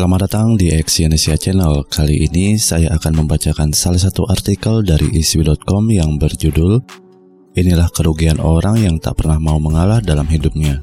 Selamat 0.00 0.32
datang 0.32 0.56
di 0.56 0.72
Exyonesia 0.72 1.36
Channel. 1.36 1.84
Kali 1.84 2.24
ini 2.24 2.56
saya 2.56 2.96
akan 2.96 3.20
membacakan 3.20 3.76
salah 3.76 4.00
satu 4.00 4.24
artikel 4.32 4.80
dari 4.80 5.12
iswi.com 5.12 5.92
yang 5.92 6.16
berjudul 6.16 6.80
Inilah 7.52 7.92
kerugian 7.92 8.40
orang 8.40 8.80
yang 8.80 8.96
tak 8.96 9.20
pernah 9.20 9.36
mau 9.36 9.60
mengalah 9.60 10.00
dalam 10.00 10.24
hidupnya. 10.24 10.80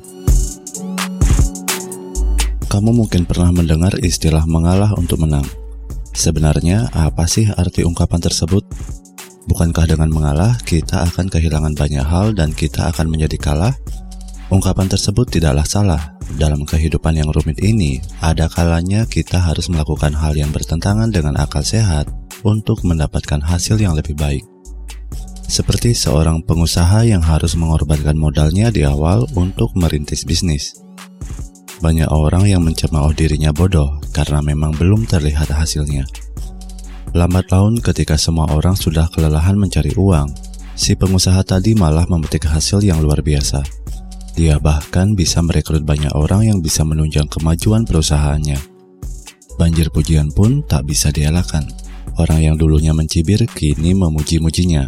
Kamu 2.70 2.94
mungkin 2.94 3.26
pernah 3.26 3.50
mendengar 3.50 3.98
istilah 3.98 4.46
mengalah 4.46 4.94
untuk 4.94 5.26
menang. 5.26 5.50
Sebenarnya, 6.14 6.94
apa 6.94 7.26
sih 7.26 7.50
arti 7.50 7.82
ungkapan 7.90 8.22
tersebut? 8.22 8.70
Bukankah 9.50 9.98
dengan 9.98 10.14
mengalah 10.14 10.62
kita 10.62 11.10
akan 11.10 11.26
kehilangan 11.34 11.74
banyak 11.74 12.06
hal 12.06 12.38
dan 12.38 12.54
kita 12.54 12.94
akan 12.94 13.10
menjadi 13.10 13.42
kalah? 13.42 13.74
Ungkapan 14.48 14.88
tersebut 14.88 15.28
tidaklah 15.28 15.68
salah. 15.68 16.16
Dalam 16.40 16.64
kehidupan 16.64 17.20
yang 17.20 17.28
rumit 17.36 17.60
ini, 17.60 18.00
ada 18.24 18.48
kalanya 18.48 19.04
kita 19.04 19.44
harus 19.44 19.68
melakukan 19.68 20.16
hal 20.16 20.40
yang 20.40 20.56
bertentangan 20.56 21.12
dengan 21.12 21.36
akal 21.36 21.60
sehat 21.60 22.08
untuk 22.48 22.80
mendapatkan 22.88 23.44
hasil 23.44 23.76
yang 23.76 23.92
lebih 23.92 24.16
baik. 24.16 24.48
Seperti 25.52 25.92
seorang 25.92 26.44
pengusaha 26.48 27.04
yang 27.04 27.20
harus 27.20 27.60
mengorbankan 27.60 28.16
modalnya 28.16 28.72
di 28.72 28.88
awal 28.88 29.28
untuk 29.36 29.76
merintis 29.76 30.24
bisnis. 30.24 30.80
Banyak 31.84 32.08
orang 32.08 32.48
yang 32.48 32.64
mencemooh 32.64 33.12
dirinya 33.12 33.52
bodoh 33.52 34.00
karena 34.16 34.40
memang 34.40 34.72
belum 34.80 35.12
terlihat 35.12 35.52
hasilnya. 35.52 36.08
Lambat 37.12 37.52
laun 37.52 37.84
ketika 37.84 38.16
semua 38.16 38.48
orang 38.52 38.80
sudah 38.80 39.12
kelelahan 39.12 39.60
mencari 39.60 39.92
uang, 39.96 40.32
si 40.76 40.96
pengusaha 40.96 41.44
tadi 41.44 41.76
malah 41.76 42.08
memetik 42.08 42.48
hasil 42.48 42.80
yang 42.84 43.04
luar 43.04 43.20
biasa 43.20 43.87
dia 44.38 44.62
bahkan 44.62 45.18
bisa 45.18 45.42
merekrut 45.42 45.82
banyak 45.82 46.14
orang 46.14 46.46
yang 46.46 46.60
bisa 46.62 46.86
menunjang 46.86 47.26
kemajuan 47.26 47.90
perusahaannya. 47.90 48.62
Banjir 49.58 49.90
pujian 49.90 50.30
pun 50.30 50.62
tak 50.62 50.86
bisa 50.86 51.10
dielakkan. 51.10 51.66
Orang 52.22 52.46
yang 52.46 52.54
dulunya 52.54 52.94
mencibir 52.94 53.42
kini 53.50 53.98
memuji-mujinya. 53.98 54.86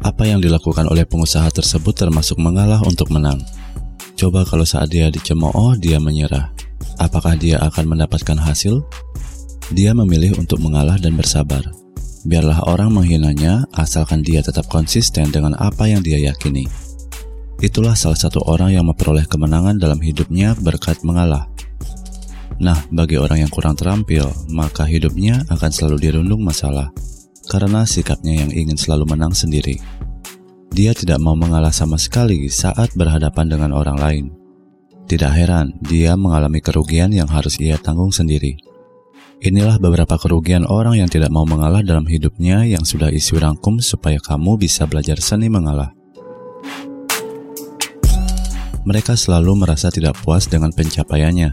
Apa 0.00 0.24
yang 0.24 0.40
dilakukan 0.40 0.88
oleh 0.88 1.04
pengusaha 1.04 1.52
tersebut 1.52 1.92
termasuk 1.92 2.40
mengalah 2.40 2.80
untuk 2.80 3.12
menang. 3.12 3.44
Coba 4.16 4.48
kalau 4.48 4.64
saat 4.64 4.88
dia 4.88 5.12
dicemooh, 5.12 5.76
dia 5.76 6.00
menyerah. 6.00 6.48
Apakah 6.96 7.36
dia 7.36 7.60
akan 7.60 7.92
mendapatkan 7.92 8.40
hasil? 8.40 8.80
Dia 9.76 9.92
memilih 9.92 10.40
untuk 10.40 10.64
mengalah 10.64 10.96
dan 10.96 11.12
bersabar. 11.12 11.60
Biarlah 12.24 12.64
orang 12.64 12.88
menghinanya, 12.88 13.68
asalkan 13.76 14.24
dia 14.24 14.40
tetap 14.40 14.64
konsisten 14.72 15.28
dengan 15.28 15.52
apa 15.60 15.84
yang 15.92 16.00
dia 16.00 16.16
yakini. 16.16 16.85
Itulah 17.56 17.96
salah 17.96 18.20
satu 18.20 18.44
orang 18.44 18.76
yang 18.76 18.84
memperoleh 18.84 19.24
kemenangan 19.24 19.80
dalam 19.80 19.96
hidupnya 19.96 20.52
berkat 20.60 21.00
mengalah. 21.00 21.48
Nah, 22.60 22.84
bagi 22.92 23.16
orang 23.16 23.48
yang 23.48 23.52
kurang 23.52 23.76
terampil, 23.76 24.28
maka 24.52 24.84
hidupnya 24.84 25.40
akan 25.48 25.70
selalu 25.72 25.96
dirundung 26.08 26.44
masalah 26.44 26.92
karena 27.48 27.88
sikapnya 27.88 28.44
yang 28.44 28.50
ingin 28.52 28.76
selalu 28.76 29.08
menang 29.16 29.32
sendiri. 29.32 29.80
Dia 30.68 30.92
tidak 30.92 31.16
mau 31.16 31.32
mengalah 31.32 31.72
sama 31.72 31.96
sekali 31.96 32.52
saat 32.52 32.92
berhadapan 32.92 33.48
dengan 33.48 33.70
orang 33.72 33.96
lain. 33.96 34.26
Tidak 35.08 35.32
heran, 35.32 35.72
dia 35.80 36.12
mengalami 36.18 36.60
kerugian 36.60 37.14
yang 37.14 37.30
harus 37.30 37.56
ia 37.56 37.80
tanggung 37.80 38.12
sendiri. 38.12 38.58
Inilah 39.40 39.80
beberapa 39.80 40.20
kerugian 40.20 40.68
orang 40.68 41.00
yang 41.00 41.08
tidak 41.08 41.32
mau 41.32 41.48
mengalah 41.48 41.80
dalam 41.80 42.04
hidupnya 42.04 42.68
yang 42.68 42.84
sudah 42.84 43.08
isi 43.08 43.36
rangkum 43.36 43.80
supaya 43.80 44.20
kamu 44.20 44.60
bisa 44.60 44.84
belajar 44.84 45.20
seni 45.20 45.48
mengalah 45.48 45.96
mereka 48.86 49.18
selalu 49.18 49.66
merasa 49.66 49.90
tidak 49.90 50.14
puas 50.22 50.46
dengan 50.46 50.70
pencapaiannya. 50.70 51.50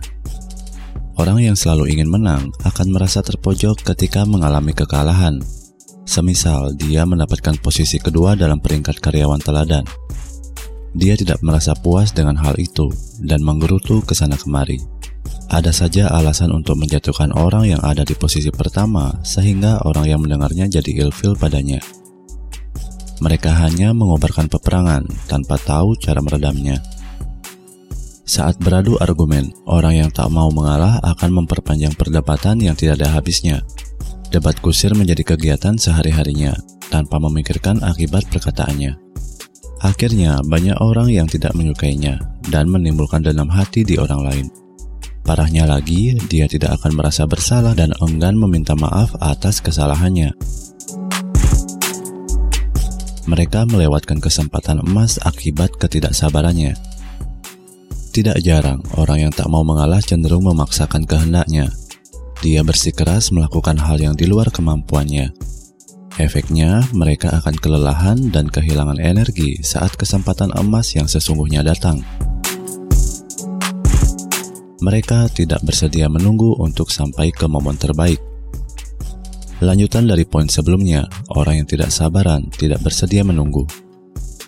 Orang 1.18 1.42
yang 1.42 1.58
selalu 1.58 1.94
ingin 1.98 2.10
menang 2.10 2.54
akan 2.62 2.88
merasa 2.94 3.26
terpojok 3.26 3.82
ketika 3.82 4.26
mengalami 4.26 4.74
kekalahan. 4.74 5.42
Semisal 6.06 6.78
dia 6.78 7.06
mendapatkan 7.10 7.58
posisi 7.58 7.98
kedua 7.98 8.38
dalam 8.38 8.62
peringkat 8.62 9.02
karyawan 9.02 9.42
teladan. 9.42 9.86
Dia 10.94 11.18
tidak 11.18 11.42
merasa 11.42 11.74
puas 11.74 12.14
dengan 12.14 12.38
hal 12.38 12.54
itu 12.62 12.94
dan 13.18 13.42
menggerutu 13.42 14.06
ke 14.06 14.14
sana 14.14 14.38
kemari. 14.38 14.78
Ada 15.50 15.74
saja 15.74 16.10
alasan 16.14 16.54
untuk 16.54 16.78
menjatuhkan 16.82 17.34
orang 17.34 17.66
yang 17.66 17.82
ada 17.82 18.06
di 18.06 18.14
posisi 18.18 18.50
pertama 18.54 19.10
sehingga 19.26 19.82
orang 19.86 20.06
yang 20.06 20.20
mendengarnya 20.22 20.70
jadi 20.70 21.06
ilfil 21.06 21.38
padanya. 21.38 21.82
Mereka 23.22 23.54
hanya 23.62 23.94
mengobarkan 23.94 24.50
peperangan 24.50 25.06
tanpa 25.30 25.62
tahu 25.62 25.94
cara 25.98 26.20
meredamnya. 26.26 26.82
Saat 28.34 28.58
beradu 28.58 28.98
argumen, 28.98 29.54
orang 29.70 29.94
yang 29.94 30.10
tak 30.10 30.26
mau 30.34 30.50
mengalah 30.50 30.98
akan 31.06 31.46
memperpanjang 31.46 31.94
perdebatan 31.94 32.58
yang 32.66 32.74
tidak 32.74 32.98
ada 32.98 33.14
habisnya. 33.14 33.62
Debat 34.34 34.58
kusir 34.58 34.90
menjadi 34.98 35.22
kegiatan 35.22 35.78
sehari-harinya, 35.78 36.58
tanpa 36.90 37.22
memikirkan 37.22 37.86
akibat 37.86 38.26
perkataannya. 38.34 38.98
Akhirnya, 39.86 40.42
banyak 40.42 40.82
orang 40.82 41.14
yang 41.14 41.30
tidak 41.30 41.54
menyukainya 41.54 42.18
dan 42.50 42.74
menimbulkan 42.74 43.22
dendam 43.22 43.54
hati 43.54 43.86
di 43.86 44.02
orang 44.02 44.26
lain. 44.26 44.46
Parahnya 45.22 45.70
lagi, 45.70 46.18
dia 46.26 46.50
tidak 46.50 46.82
akan 46.82 46.98
merasa 46.98 47.30
bersalah 47.30 47.78
dan 47.78 47.94
enggan 48.02 48.34
meminta 48.34 48.74
maaf 48.74 49.14
atas 49.22 49.62
kesalahannya. 49.62 50.34
Mereka 53.30 53.70
melewatkan 53.70 54.18
kesempatan 54.18 54.82
emas 54.82 55.22
akibat 55.22 55.78
ketidaksabarannya 55.78 56.93
tidak 58.14 58.38
jarang, 58.46 58.78
orang 58.94 59.26
yang 59.26 59.34
tak 59.34 59.50
mau 59.50 59.66
mengalah 59.66 59.98
cenderung 59.98 60.46
memaksakan 60.46 61.10
kehendaknya. 61.10 61.74
Dia 62.46 62.62
bersikeras 62.62 63.34
melakukan 63.34 63.82
hal 63.82 63.98
yang 63.98 64.14
di 64.14 64.30
luar 64.30 64.54
kemampuannya. 64.54 65.34
Efeknya, 66.22 66.86
mereka 66.94 67.34
akan 67.42 67.58
kelelahan 67.58 68.30
dan 68.30 68.46
kehilangan 68.46 69.02
energi 69.02 69.58
saat 69.66 69.98
kesempatan 69.98 70.54
emas 70.54 70.94
yang 70.94 71.10
sesungguhnya 71.10 71.66
datang. 71.66 72.06
Mereka 74.78 75.34
tidak 75.34 75.66
bersedia 75.66 76.06
menunggu 76.06 76.54
untuk 76.62 76.94
sampai 76.94 77.34
ke 77.34 77.50
momen 77.50 77.82
terbaik. 77.82 78.22
Lanjutan 79.58 80.06
dari 80.06 80.30
poin 80.30 80.46
sebelumnya, 80.46 81.10
orang 81.34 81.66
yang 81.66 81.68
tidak 81.72 81.90
sabaran 81.90 82.46
tidak 82.54 82.86
bersedia 82.86 83.26
menunggu. 83.26 83.66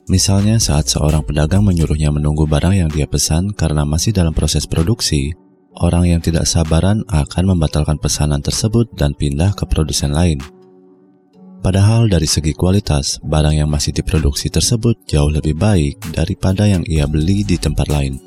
Misalnya 0.06 0.62
saat 0.62 0.86
seorang 0.86 1.26
pedagang 1.26 1.66
menyuruhnya 1.66 2.14
menunggu 2.14 2.46
barang 2.46 2.78
yang 2.78 2.90
dia 2.94 3.10
pesan 3.10 3.58
karena 3.58 3.82
masih 3.90 4.14
dalam 4.14 4.38
proses 4.38 4.70
produksi, 4.70 5.34
orang 5.82 6.06
yang 6.06 6.22
tidak 6.22 6.46
sabaran 6.46 7.02
akan 7.10 7.58
membatalkan 7.58 7.98
pesanan 7.98 8.38
tersebut 8.38 8.86
dan 8.94 9.18
pindah 9.18 9.58
ke 9.58 9.66
produsen 9.66 10.14
lain. 10.14 10.38
Padahal 11.66 12.06
dari 12.06 12.30
segi 12.30 12.54
kualitas, 12.54 13.18
barang 13.26 13.58
yang 13.58 13.66
masih 13.66 13.98
diproduksi 13.98 14.54
tersebut 14.54 14.94
jauh 15.10 15.34
lebih 15.34 15.58
baik 15.58 15.98
daripada 16.14 16.70
yang 16.70 16.86
ia 16.86 17.10
beli 17.10 17.42
di 17.42 17.58
tempat 17.58 17.90
lain. 17.90 18.22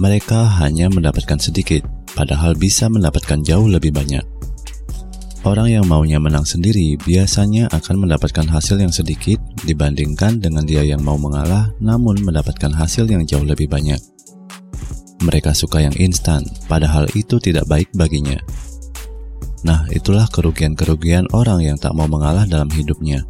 Mereka 0.00 0.64
hanya 0.64 0.88
mendapatkan 0.88 1.36
sedikit, 1.36 1.84
padahal 2.16 2.56
bisa 2.56 2.88
mendapatkan 2.88 3.44
jauh 3.44 3.68
lebih 3.68 3.92
banyak. 3.92 4.37
Orang 5.48 5.72
yang 5.72 5.88
maunya 5.88 6.20
menang 6.20 6.44
sendiri 6.44 7.00
biasanya 7.00 7.72
akan 7.72 8.04
mendapatkan 8.04 8.44
hasil 8.52 8.84
yang 8.84 8.92
sedikit 8.92 9.40
dibandingkan 9.64 10.44
dengan 10.44 10.68
dia 10.68 10.84
yang 10.84 11.00
mau 11.00 11.16
mengalah 11.16 11.72
namun 11.80 12.20
mendapatkan 12.20 12.68
hasil 12.68 13.08
yang 13.08 13.24
jauh 13.24 13.48
lebih 13.48 13.64
banyak. 13.64 13.96
Mereka 15.24 15.56
suka 15.56 15.80
yang 15.80 15.96
instan, 15.96 16.44
padahal 16.68 17.08
itu 17.16 17.40
tidak 17.40 17.64
baik 17.64 17.88
baginya. 17.96 18.36
Nah, 19.64 19.88
itulah 19.88 20.28
kerugian-kerugian 20.28 21.32
orang 21.32 21.64
yang 21.64 21.80
tak 21.80 21.96
mau 21.96 22.04
mengalah 22.04 22.44
dalam 22.44 22.68
hidupnya. 22.68 23.24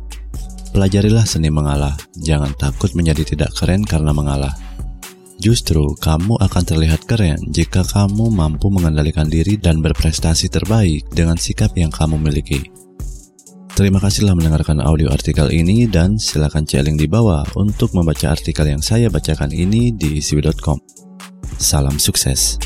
Pelajarilah 0.75 1.23
seni 1.23 1.55
mengalah, 1.55 1.95
jangan 2.19 2.50
takut 2.59 2.99
menjadi 2.99 3.23
tidak 3.31 3.55
keren 3.55 3.87
karena 3.87 4.11
mengalah. 4.11 4.59
Justru 5.38 5.94
kamu 6.02 6.35
akan 6.43 6.62
terlihat 6.67 7.06
keren 7.06 7.38
jika 7.55 7.87
kamu 7.87 8.26
mampu 8.26 8.75
mengendalikan 8.75 9.31
diri 9.31 9.55
dan 9.55 9.79
berprestasi 9.79 10.50
terbaik 10.50 11.06
dengan 11.14 11.38
sikap 11.38 11.70
yang 11.79 11.94
kamu 11.94 12.19
miliki. 12.19 12.67
Terima 13.79 14.02
kasih 14.02 14.26
telah 14.26 14.35
mendengarkan 14.35 14.82
audio 14.82 15.06
artikel 15.14 15.46
ini 15.55 15.87
dan 15.87 16.19
silakan 16.19 16.67
cek 16.67 16.82
link 16.82 16.99
di 16.99 17.06
bawah 17.06 17.46
untuk 17.55 17.94
membaca 17.94 18.35
artikel 18.35 18.67
yang 18.67 18.82
saya 18.82 19.06
bacakan 19.06 19.55
ini 19.55 19.94
di 19.94 20.19
isiwi.com. 20.19 20.82
Salam 21.62 22.02
sukses. 22.02 22.58